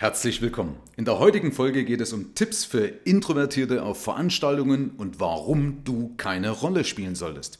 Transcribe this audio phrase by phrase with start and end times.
[0.00, 0.76] herzlich willkommen.
[0.96, 6.14] In der heutigen Folge geht es um Tipps für Introvertierte auf Veranstaltungen und warum du
[6.16, 7.58] keine Rolle spielen solltest.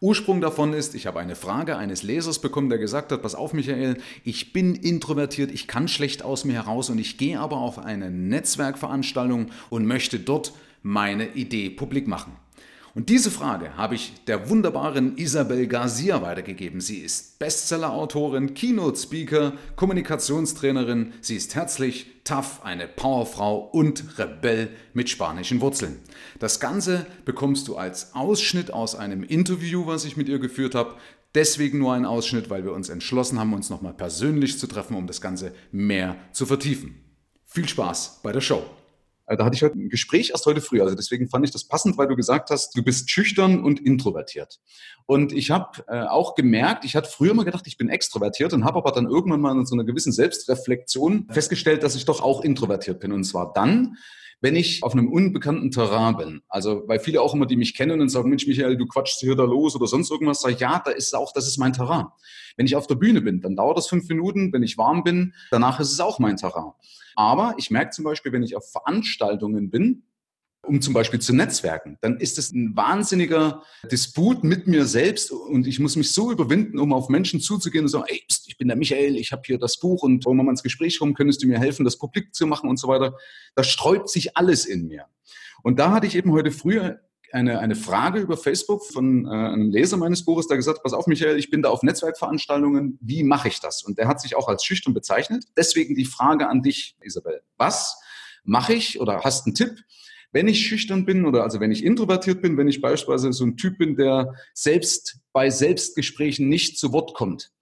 [0.00, 3.52] Ursprung davon ist, ich habe eine Frage eines Lesers bekommen, der gesagt hat, pass auf
[3.52, 7.78] Michael, ich bin introvertiert, ich kann schlecht aus mir heraus und ich gehe aber auf
[7.78, 12.32] eine Netzwerkveranstaltung und möchte dort meine Idee publik machen.
[12.96, 16.80] Und diese Frage habe ich der wunderbaren Isabel Garcia weitergegeben.
[16.80, 21.12] Sie ist Bestseller-Autorin, Keynote-Speaker, Kommunikationstrainerin.
[21.20, 25.98] Sie ist herzlich, tough, eine Powerfrau und Rebell mit spanischen Wurzeln.
[26.38, 30.94] Das Ganze bekommst du als Ausschnitt aus einem Interview, was ich mit ihr geführt habe.
[31.34, 35.06] Deswegen nur ein Ausschnitt, weil wir uns entschlossen haben, uns nochmal persönlich zu treffen, um
[35.06, 36.94] das Ganze mehr zu vertiefen.
[37.44, 38.64] Viel Spaß bei der Show!
[39.26, 40.80] Äh, da hatte ich heute ein Gespräch erst heute früh.
[40.80, 44.60] Also deswegen fand ich das passend, weil du gesagt hast, du bist schüchtern und introvertiert.
[45.06, 48.64] Und ich habe äh, auch gemerkt, ich hatte früher mal gedacht, ich bin extrovertiert und
[48.64, 52.42] habe aber dann irgendwann mal in so einer gewissen Selbstreflexion festgestellt, dass ich doch auch
[52.42, 53.12] introvertiert bin.
[53.12, 53.96] Und zwar dann,
[54.40, 58.00] wenn ich auf einem unbekannten Terrain bin, also weil viele auch immer, die mich kennen
[58.00, 60.82] und sagen, Mensch, Michael, du quatschst hier da los oder sonst irgendwas, sage ich, ja,
[60.84, 62.06] da ist auch, das ist mein Terrain.
[62.56, 65.34] Wenn ich auf der Bühne bin, dann dauert das fünf Minuten, wenn ich warm bin,
[65.50, 66.72] danach ist es auch mein Terrain.
[67.14, 70.04] Aber ich merke zum Beispiel, wenn ich auf Veranstaltungen bin,
[70.66, 75.66] um zum Beispiel zu netzwerken, dann ist es ein wahnsinniger Disput mit mir selbst und
[75.66, 78.76] ich muss mich so überwinden, um auf Menschen zuzugehen und sagen, ey, ich bin der
[78.76, 81.46] Michael, ich habe hier das Buch und wollen wir mal ins Gespräch kommen, könntest du
[81.46, 83.16] mir helfen, das publik zu machen und so weiter.
[83.54, 85.06] Da sträubt sich alles in mir.
[85.62, 87.00] Und da hatte ich eben heute früher
[87.32, 90.92] eine, eine Frage über Facebook von äh, einem Leser meines Buches, der gesagt hat, pass
[90.92, 93.82] auf Michael, ich bin da auf Netzwerkveranstaltungen, wie mache ich das?
[93.82, 95.44] Und der hat sich auch als schüchtern bezeichnet.
[95.56, 97.42] Deswegen die Frage an dich, Isabel.
[97.56, 97.98] Was
[98.44, 99.82] mache ich oder hast einen Tipp,
[100.36, 103.56] wenn ich schüchtern bin oder also wenn ich introvertiert bin, wenn ich beispielsweise so ein
[103.56, 107.52] Typ bin, der selbst bei Selbstgesprächen nicht zu Wort kommt,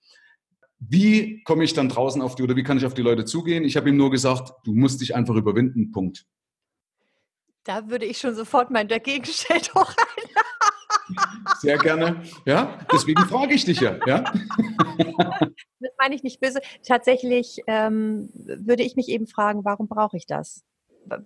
[0.80, 3.62] wie komme ich dann draußen auf die oder wie kann ich auf die Leute zugehen?
[3.62, 6.26] Ich habe ihm nur gesagt, du musst dich einfach überwinden, Punkt.
[7.62, 11.16] Da würde ich schon sofort mein Dagegenstellt hoch rein.
[11.60, 12.24] Sehr gerne.
[12.44, 14.00] Ja, deswegen frage ich dich ja.
[14.04, 14.24] ja?
[15.78, 16.60] Das meine ich nicht böse.
[16.84, 20.64] Tatsächlich ähm, würde ich mich eben fragen, warum brauche ich das?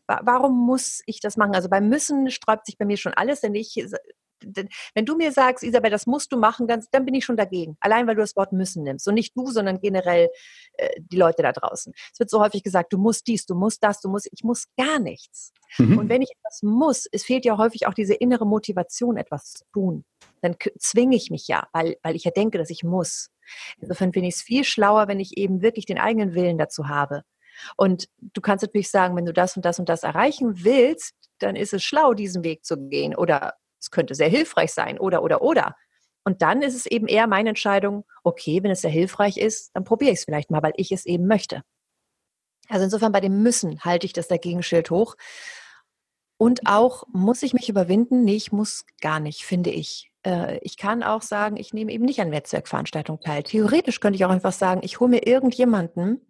[0.07, 1.55] Warum muss ich das machen?
[1.55, 3.77] Also beim Müssen sträubt sich bei mir schon alles, denn ich
[4.95, 7.77] wenn du mir sagst, Isabel, das musst du machen, dann, dann bin ich schon dagegen.
[7.81, 9.07] Allein, weil du das Wort müssen nimmst.
[9.09, 10.29] Und nicht du, sondern generell
[10.75, 11.93] äh, die Leute da draußen.
[12.13, 14.67] Es wird so häufig gesagt, du musst dies, du musst das, du musst, ich muss
[14.77, 15.53] gar nichts.
[15.79, 15.99] Mhm.
[15.99, 19.65] Und wenn ich etwas muss, es fehlt ja häufig auch diese innere Motivation, etwas zu
[19.73, 20.05] tun.
[20.41, 23.31] Dann zwinge ich mich ja, weil, weil ich ja denke, dass ich muss.
[23.81, 27.23] Insofern finde ich es viel schlauer, wenn ich eben wirklich den eigenen Willen dazu habe.
[27.77, 31.57] Und du kannst natürlich sagen, wenn du das und das und das erreichen willst, dann
[31.57, 33.15] ist es schlau, diesen Weg zu gehen.
[33.15, 35.75] Oder es könnte sehr hilfreich sein oder, oder, oder.
[36.25, 39.85] Und dann ist es eben eher meine Entscheidung, okay, wenn es sehr hilfreich ist, dann
[39.85, 41.63] probiere ich es vielleicht mal, weil ich es eben möchte.
[42.69, 45.17] Also insofern bei dem Müssen halte ich das Dagegenschild hoch.
[46.37, 48.25] Und auch, muss ich mich überwinden?
[48.25, 50.13] Nee, ich muss gar nicht, finde ich.
[50.25, 53.43] Äh, ich kann auch sagen, ich nehme eben nicht an Netzwerkveranstaltungen teil.
[53.43, 56.28] Theoretisch könnte ich auch einfach sagen, ich hole mir irgendjemanden,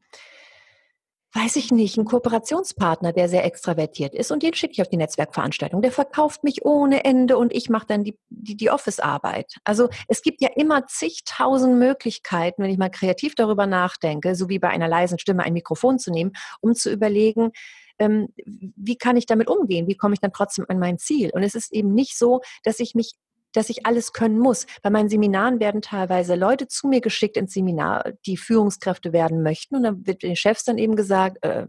[1.38, 4.96] weiß ich nicht, ein Kooperationspartner, der sehr extravertiert ist und den schicke ich auf die
[4.96, 5.82] Netzwerkveranstaltung.
[5.82, 9.54] Der verkauft mich ohne Ende und ich mache dann die, die, die Office-Arbeit.
[9.64, 14.58] Also es gibt ja immer zigtausend Möglichkeiten, wenn ich mal kreativ darüber nachdenke, so wie
[14.58, 17.52] bei einer leisen Stimme ein Mikrofon zu nehmen, um zu überlegen,
[18.00, 19.86] ähm, wie kann ich damit umgehen?
[19.86, 21.30] Wie komme ich dann trotzdem an mein Ziel?
[21.32, 23.14] Und es ist eben nicht so, dass ich mich
[23.52, 24.66] dass ich alles können muss.
[24.82, 29.76] Bei meinen Seminaren werden teilweise Leute zu mir geschickt ins Seminar, die Führungskräfte werden möchten.
[29.76, 31.66] Und dann wird den Chefs dann eben gesagt, äh,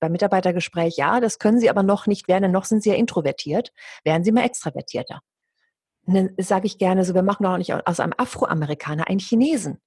[0.00, 2.96] beim Mitarbeitergespräch, ja, das können sie aber noch nicht werden, denn noch sind sie ja
[2.96, 3.72] introvertiert.
[4.04, 5.20] Werden sie mal extravertierter.
[6.04, 9.78] Und dann sage ich gerne so, wir machen doch nicht aus einem Afroamerikaner einen Chinesen.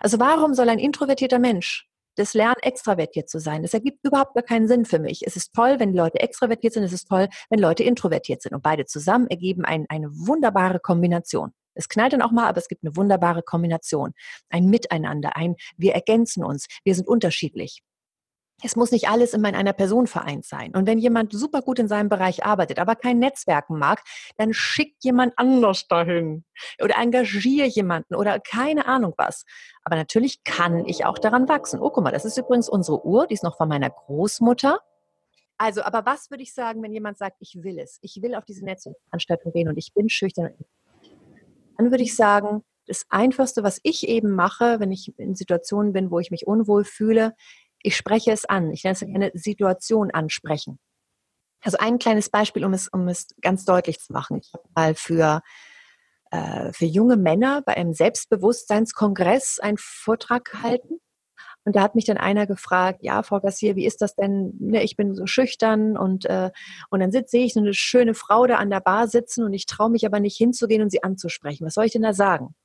[0.00, 3.62] Also warum soll ein introvertierter Mensch das Lernen, extravertiert zu sein.
[3.62, 5.26] Das ergibt überhaupt gar keinen Sinn für mich.
[5.26, 8.54] Es ist toll, wenn Leute extravertiert sind, es ist toll, wenn Leute introvertiert sind.
[8.54, 11.52] Und beide zusammen ergeben ein, eine wunderbare Kombination.
[11.74, 14.12] Es knallt dann auch mal, aber es gibt eine wunderbare Kombination.
[14.50, 17.82] Ein Miteinander, ein Wir ergänzen uns, wir sind unterschiedlich.
[18.62, 20.74] Es muss nicht alles immer in einer Person vereint sein.
[20.74, 24.02] Und wenn jemand super gut in seinem Bereich arbeitet, aber kein Netzwerken mag,
[24.36, 26.44] dann schickt jemand anders dahin
[26.80, 29.44] oder engagiere jemanden oder keine Ahnung was.
[29.82, 31.80] Aber natürlich kann ich auch daran wachsen.
[31.80, 34.78] Oh, guck mal, das ist übrigens unsere Uhr, die ist noch von meiner Großmutter.
[35.58, 38.44] Also, aber was würde ich sagen, wenn jemand sagt, ich will es, ich will auf
[38.44, 40.54] diese Netzwerkveranstaltung gehen und ich bin schüchtern?
[41.76, 46.10] Dann würde ich sagen, das Einfachste, was ich eben mache, wenn ich in Situationen bin,
[46.10, 47.34] wo ich mich unwohl fühle,
[47.82, 48.70] ich spreche es an.
[48.70, 50.78] Ich nenne es eine Situation ansprechen.
[51.62, 54.40] Also ein kleines Beispiel, um es, um es ganz deutlich zu machen.
[54.42, 55.42] Ich habe mal für,
[56.30, 60.98] äh, für junge Männer bei einem Selbstbewusstseinskongress einen Vortrag gehalten.
[61.64, 64.54] Und da hat mich dann einer gefragt, ja, Frau Gassier, wie ist das denn?
[64.58, 66.50] Ne, ich bin so schüchtern und, äh,
[66.90, 69.66] und dann sitze ich so eine schöne Frau da an der Bar sitzen und ich
[69.66, 71.64] traue mich aber nicht hinzugehen und sie anzusprechen.
[71.64, 72.56] Was soll ich denn da sagen?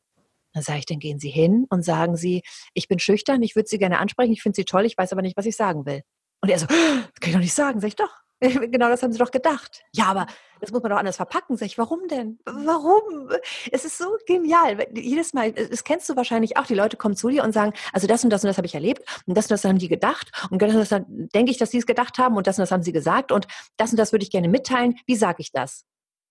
[0.57, 2.43] Dann sage ich, dann gehen Sie hin und sagen Sie,
[2.73, 5.21] ich bin schüchtern, ich würde Sie gerne ansprechen, ich finde Sie toll, ich weiß aber
[5.21, 6.01] nicht, was ich sagen will.
[6.41, 6.75] Und er so, das
[7.19, 7.79] kann ich doch nicht sagen.
[7.79, 8.13] Sag ich, doch,
[8.71, 9.83] Genau das haben sie doch gedacht.
[9.93, 10.27] Ja, aber
[10.59, 11.57] das muss man doch anders verpacken.
[11.57, 12.39] Sag ich, warum denn?
[12.45, 13.29] Warum?
[13.71, 14.77] Es ist so genial.
[14.93, 18.07] Jedes Mal, das kennst du wahrscheinlich auch, die Leute kommen zu dir und sagen, also
[18.07, 20.31] das und das und das habe ich erlebt und das und das haben die gedacht
[20.49, 21.01] und das und das
[21.33, 23.47] denke ich, dass sie es gedacht haben und das und das haben sie gesagt und
[23.77, 24.95] das und das würde ich gerne mitteilen.
[25.05, 25.85] Wie sage ich das?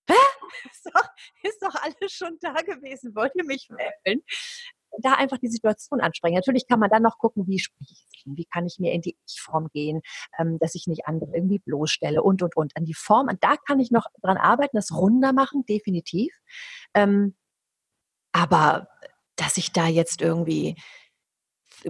[0.09, 0.15] Hä?
[0.71, 1.09] Ist doch,
[1.43, 3.15] ist doch alles schon da gewesen.
[3.15, 4.23] Wollt ihr mich wählen?
[4.99, 6.35] da einfach die Situation ansprechen.
[6.35, 9.03] Natürlich kann man dann noch gucken, wie spreche ich es Wie kann ich mir in
[9.03, 10.03] die Ich-Form gehen,
[10.39, 12.77] ähm, dass ich nicht andere irgendwie bloßstelle und, und, und.
[12.77, 16.33] An die Form, und da kann ich noch dran arbeiten, das runder machen, definitiv.
[16.95, 17.37] Ähm,
[18.33, 18.89] aber
[19.37, 20.77] dass ich da jetzt irgendwie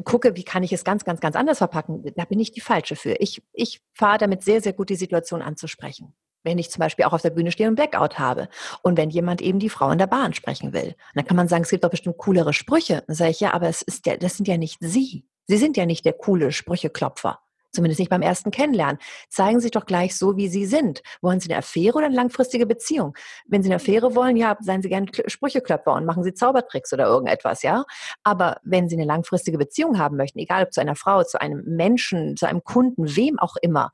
[0.05, 2.97] gucke, wie kann ich es ganz, ganz, ganz anders verpacken, da bin ich die Falsche
[2.97, 3.15] für.
[3.21, 6.15] Ich, ich fahre damit sehr, sehr gut, die Situation anzusprechen
[6.47, 8.49] wenn ich zum Beispiel auch auf der Bühne stehe und Blackout habe
[8.83, 10.95] und wenn jemand eben die Frau in der Bahn sprechen will.
[11.15, 13.03] dann kann man sagen, es gibt doch bestimmt coolere Sprüche.
[13.07, 15.27] Dann sage ich, ja, aber es ist ja, das sind ja nicht Sie.
[15.47, 17.41] Sie sind ja nicht der coole Sprücheklopfer.
[17.73, 18.99] Zumindest nicht beim ersten Kennenlernen.
[19.29, 21.03] Zeigen Sie sich doch gleich so, wie Sie sind.
[21.21, 23.15] Wollen Sie eine Affäre oder eine langfristige Beziehung?
[23.47, 27.05] Wenn Sie eine Affäre wollen, ja, seien Sie gerne Sprücheklopfer und machen Sie Zaubertricks oder
[27.05, 27.85] irgendetwas, ja.
[28.23, 31.65] Aber wenn Sie eine langfristige Beziehung haben möchten, egal ob zu einer Frau, zu einem
[31.67, 33.93] Menschen, zu einem Kunden, wem auch immer,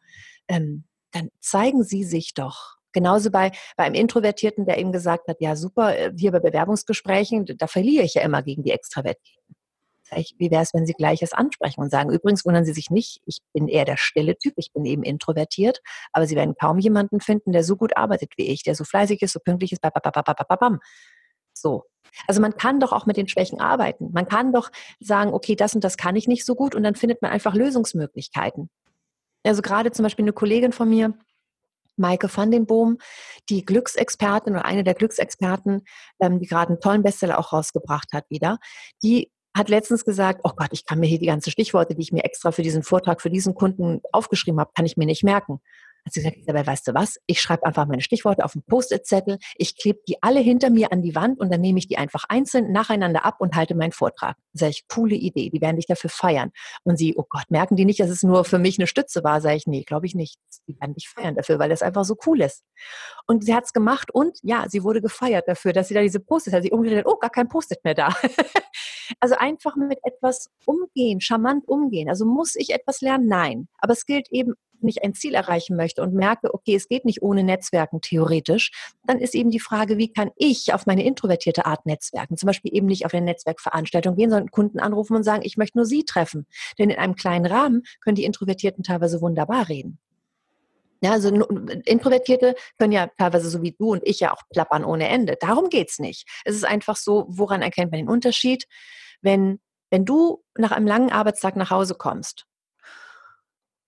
[0.48, 2.76] ähm, dann zeigen Sie sich doch.
[2.92, 7.46] Genauso bei, bei einem Introvertierten, der eben gesagt hat, ja super, äh, hier bei Bewerbungsgesprächen,
[7.56, 9.56] da verliere ich ja immer gegen die Extravertierten.
[10.36, 13.38] Wie wäre es, wenn Sie Gleiches ansprechen und sagen, übrigens wundern Sie sich nicht, ich
[13.54, 15.80] bin eher der stille Typ, ich bin eben introvertiert,
[16.12, 19.22] aber Sie werden kaum jemanden finden, der so gut arbeitet wie ich, der so fleißig
[19.22, 20.80] ist, so pünktlich ist, babababababam.
[21.54, 21.84] So.
[22.26, 24.10] Also man kann doch auch mit den Schwächen arbeiten.
[24.12, 24.70] Man kann doch
[25.00, 27.54] sagen, okay, das und das kann ich nicht so gut und dann findet man einfach
[27.54, 28.68] Lösungsmöglichkeiten.
[29.44, 31.14] Also gerade zum Beispiel eine Kollegin von mir,
[31.96, 32.98] Maike van den Boom,
[33.48, 35.82] die Glücksexpertin oder eine der Glücksexperten,
[36.20, 38.58] ähm, die gerade einen tollen Bestseller auch rausgebracht hat wieder,
[39.02, 42.12] die hat letztens gesagt, oh Gott, ich kann mir hier die ganzen Stichworte, die ich
[42.12, 45.60] mir extra für diesen Vortrag, für diesen Kunden aufgeschrieben habe, kann ich mir nicht merken.
[46.04, 47.18] Hat sie gesagt, Isabel, weißt du was?
[47.26, 51.02] Ich schreibe einfach meine Stichworte auf einen Post-it-Zettel, ich klebe die alle hinter mir an
[51.02, 54.36] die Wand und dann nehme ich die einfach einzeln nacheinander ab und halte meinen Vortrag.
[54.52, 56.50] Sag ich, coole Idee, die werden dich dafür feiern.
[56.82, 59.40] Und sie, oh Gott, merken die nicht, dass es nur für mich eine Stütze war?
[59.40, 60.38] Sag ich, nee, glaube ich nicht.
[60.66, 62.64] Die werden dich feiern dafür, weil das einfach so cool ist.
[63.26, 66.20] Und sie hat es gemacht und ja, sie wurde gefeiert dafür, dass sie da diese
[66.20, 66.64] Post-it hat.
[66.64, 68.08] Sie umgedreht, oh, gar kein Post-it mehr da.
[69.20, 72.08] also einfach mit etwas umgehen, charmant umgehen.
[72.08, 73.28] Also muss ich etwas lernen?
[73.28, 73.68] Nein.
[73.78, 77.04] Aber es gilt eben wenn ich ein Ziel erreichen möchte und merke, okay, es geht
[77.04, 78.70] nicht ohne Netzwerken theoretisch,
[79.06, 82.36] dann ist eben die Frage, wie kann ich auf meine introvertierte Art netzwerken?
[82.36, 85.78] Zum Beispiel eben nicht auf eine Netzwerkveranstaltung gehen, sondern Kunden anrufen und sagen, ich möchte
[85.78, 86.46] nur Sie treffen.
[86.78, 89.98] Denn in einem kleinen Rahmen können die Introvertierten teilweise wunderbar reden.
[91.02, 91.28] Ja, also
[91.84, 95.36] Introvertierte können ja teilweise so wie du und ich ja auch plappern ohne Ende.
[95.40, 96.28] Darum geht es nicht.
[96.44, 98.66] Es ist einfach so, woran erkennt man den Unterschied?
[99.20, 99.58] Wenn,
[99.90, 102.46] wenn du nach einem langen Arbeitstag nach Hause kommst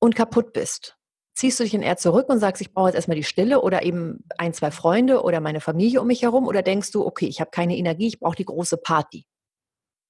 [0.05, 0.97] und kaputt bist,
[1.35, 3.83] ziehst du dich dann eher zurück und sagst, ich brauche jetzt erstmal die Stille oder
[3.83, 7.41] eben ein, zwei Freunde oder meine Familie um mich herum oder denkst du, okay, ich
[7.41, 9.25] habe keine Energie, ich brauche die große Party.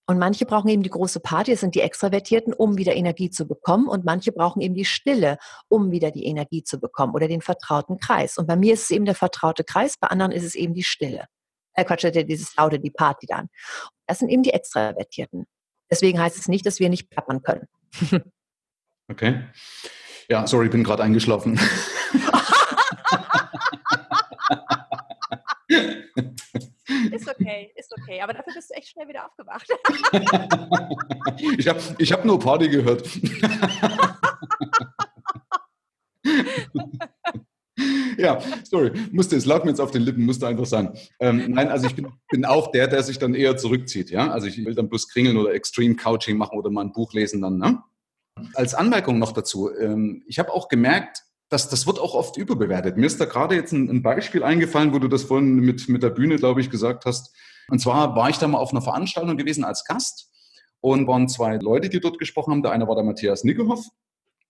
[0.06, 3.46] Und manche brauchen eben die große Party, das sind die Extravertierten, um wieder Energie zu
[3.46, 3.88] bekommen.
[3.88, 7.98] Und manche brauchen eben die Stille, um wieder die Energie zu bekommen oder den vertrauten
[7.98, 8.36] Kreis.
[8.36, 10.82] Und bei mir ist es eben der vertraute Kreis, bei anderen ist es eben die
[10.82, 11.24] Stille.
[11.72, 13.48] Äh, Quatsch, dieses laute, die Party dann.
[14.06, 15.46] Das sind eben die Extravertierten.
[15.90, 17.66] Deswegen heißt es nicht, dass wir nicht plappern können.
[19.08, 19.44] Okay.
[20.28, 21.58] Ja, sorry, bin gerade eingeschlafen.
[27.10, 28.20] Ist okay, ist okay.
[28.20, 29.68] Aber dafür bist du echt schnell wieder aufgewacht.
[31.58, 33.06] ich habe ich hab nur Party gehört.
[38.18, 40.98] ja, sorry, musste, es lag mir jetzt auf den Lippen, musste einfach sagen.
[41.20, 44.10] Ähm, nein, also ich bin, bin, auch der, der sich dann eher zurückzieht.
[44.10, 44.30] Ja?
[44.30, 47.40] Also ich will dann bloß kringeln oder Extreme Couching machen oder mal ein Buch lesen
[47.42, 47.58] dann.
[47.58, 47.82] Ne?
[48.54, 52.96] Als Anmerkung noch dazu, ähm, ich habe auch gemerkt, dass das wird auch oft überbewertet.
[52.96, 56.10] Mir ist da gerade jetzt ein, Beispiel eingefallen, wo du das vorhin mit, mit der
[56.10, 57.34] Bühne, glaube ich, gesagt hast.
[57.68, 60.30] Und zwar war ich da mal auf einer Veranstaltung gewesen als Gast
[60.80, 62.62] und waren zwei Leute, die dort gesprochen haben.
[62.62, 63.86] Der eine war der Matthias Nickelhoff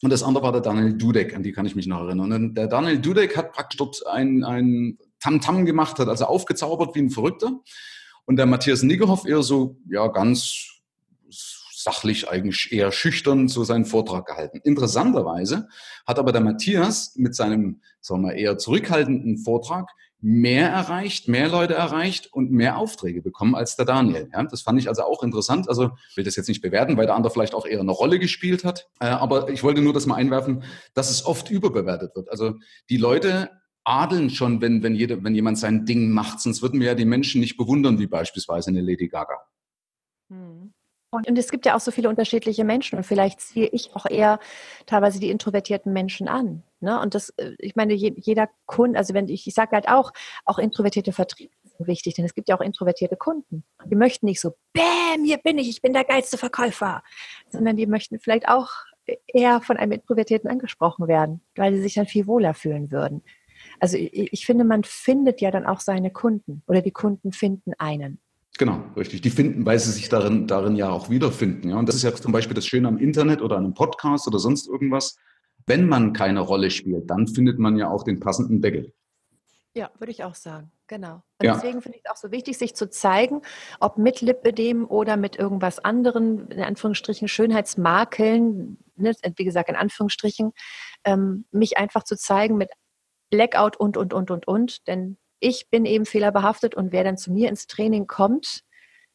[0.02, 2.32] und das andere war der Daniel Dudek, an die kann ich mich noch erinnern.
[2.32, 7.00] Und der Daniel Dudek hat praktisch dort ein, ein Tamtam gemacht, hat also aufgezaubert wie
[7.00, 7.60] ein Verrückter.
[8.24, 10.73] Und der Matthias Nickelhoff eher so, ja, ganz
[11.84, 14.60] sachlich eigentlich eher schüchtern so seinen Vortrag gehalten.
[14.64, 15.68] Interessanterweise
[16.06, 21.74] hat aber der Matthias mit seinem, sagen wir, eher zurückhaltenden Vortrag mehr erreicht, mehr Leute
[21.74, 24.30] erreicht und mehr Aufträge bekommen als der Daniel.
[24.32, 25.68] Ja, das fand ich also auch interessant.
[25.68, 28.18] Also ich will das jetzt nicht bewerten, weil der andere vielleicht auch eher eine Rolle
[28.18, 28.88] gespielt hat.
[29.00, 30.64] Äh, aber ich wollte nur das mal einwerfen,
[30.94, 32.30] dass es oft überbewertet wird.
[32.30, 32.54] Also
[32.88, 33.50] die Leute
[33.84, 36.40] adeln schon, wenn, wenn, jede, wenn jemand sein Ding macht.
[36.40, 39.36] Sonst würden wir ja die Menschen nicht bewundern, wie beispielsweise eine Lady Gaga.
[40.30, 40.72] Hm.
[41.26, 44.38] Und es gibt ja auch so viele unterschiedliche Menschen und vielleicht ziehe ich auch eher
[44.86, 46.62] teilweise die introvertierten Menschen an.
[46.80, 47.00] Ne?
[47.00, 50.12] Und das, äh, ich meine, jeder Kunde, also wenn ich, ich sage halt auch,
[50.44, 53.64] auch introvertierte Vertriebe sind wichtig, denn es gibt ja auch introvertierte Kunden.
[53.86, 57.02] Die möchten nicht so, bäm, hier bin ich, ich bin der geilste Verkäufer,
[57.48, 58.70] sondern die möchten vielleicht auch
[59.26, 63.22] eher von einem Introvertierten angesprochen werden, weil sie sich dann viel wohler fühlen würden.
[63.80, 67.72] Also ich, ich finde, man findet ja dann auch seine Kunden oder die Kunden finden
[67.78, 68.20] einen.
[68.58, 69.20] Genau, richtig.
[69.20, 71.70] Die finden, weil sie sich darin, darin ja auch wiederfinden.
[71.70, 71.76] Ja?
[71.76, 74.38] Und das ist ja zum Beispiel das Schöne am Internet oder an einem Podcast oder
[74.38, 75.16] sonst irgendwas.
[75.66, 78.92] Wenn man keine Rolle spielt, dann findet man ja auch den passenden Deckel.
[79.76, 80.70] Ja, würde ich auch sagen.
[80.86, 81.22] Genau.
[81.40, 81.54] Und ja.
[81.54, 83.42] deswegen finde ich es auch so wichtig, sich zu zeigen,
[83.80, 90.52] ob mit Lipödem oder mit irgendwas anderem, in Anführungsstrichen Schönheitsmakeln, ne, wie gesagt, in Anführungsstrichen,
[91.04, 92.70] ähm, mich einfach zu zeigen mit
[93.30, 94.86] Blackout und, und, und, und, und.
[94.86, 98.64] Denn ich bin eben fehlerbehaftet und wer dann zu mir ins Training kommt,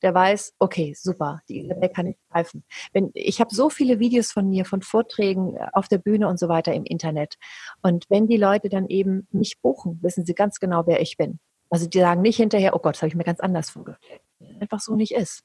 [0.01, 2.63] der weiß, okay, super, die Isabel kann ich greifen.
[2.93, 6.39] Wenn, ich habe so viele Videos von mir, von Vorträgen äh, auf der Bühne und
[6.39, 7.35] so weiter im Internet.
[7.81, 11.39] Und wenn die Leute dann eben mich buchen, wissen sie ganz genau, wer ich bin.
[11.69, 14.21] Also die sagen nicht hinterher, oh Gott, das habe ich mir ganz anders vorgestellt.
[14.59, 15.43] Einfach so nicht ist.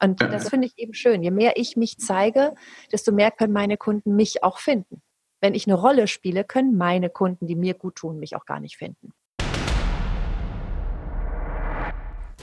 [0.00, 1.22] Und das finde ich eben schön.
[1.22, 2.54] Je mehr ich mich zeige,
[2.92, 5.02] desto mehr können meine Kunden mich auch finden.
[5.40, 8.60] Wenn ich eine Rolle spiele, können meine Kunden, die mir gut tun, mich auch gar
[8.60, 9.12] nicht finden.